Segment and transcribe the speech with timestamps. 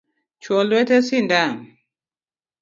[0.41, 1.55] Chwo lwete sindan